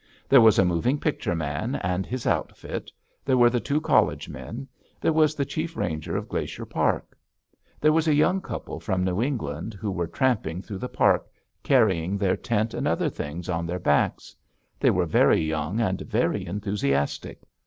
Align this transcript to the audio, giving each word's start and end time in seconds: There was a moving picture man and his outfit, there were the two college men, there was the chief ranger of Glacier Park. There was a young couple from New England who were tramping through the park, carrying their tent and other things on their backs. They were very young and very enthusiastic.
There 0.27 0.41
was 0.41 0.57
a 0.57 0.65
moving 0.65 0.99
picture 0.99 1.35
man 1.35 1.75
and 1.75 2.07
his 2.07 2.25
outfit, 2.25 2.91
there 3.23 3.37
were 3.37 3.51
the 3.51 3.59
two 3.59 3.79
college 3.79 4.27
men, 4.29 4.67
there 4.99 5.13
was 5.13 5.35
the 5.35 5.45
chief 5.45 5.77
ranger 5.77 6.17
of 6.17 6.27
Glacier 6.27 6.65
Park. 6.65 7.15
There 7.79 7.93
was 7.93 8.07
a 8.07 8.15
young 8.15 8.41
couple 8.41 8.79
from 8.79 9.03
New 9.03 9.21
England 9.21 9.75
who 9.75 9.91
were 9.91 10.07
tramping 10.07 10.63
through 10.63 10.79
the 10.79 10.89
park, 10.89 11.27
carrying 11.61 12.17
their 12.17 12.35
tent 12.35 12.73
and 12.73 12.87
other 12.87 13.09
things 13.09 13.47
on 13.47 13.67
their 13.67 13.77
backs. 13.77 14.35
They 14.79 14.89
were 14.89 15.05
very 15.05 15.41
young 15.43 15.79
and 15.79 16.01
very 16.01 16.47
enthusiastic. 16.47 17.43